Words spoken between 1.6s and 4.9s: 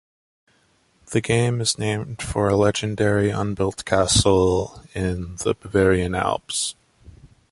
is named for a legendary unbuilt castle